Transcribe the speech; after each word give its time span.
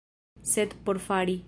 Sed 0.53 0.73
por 0.87 1.01
fari... 1.07 1.39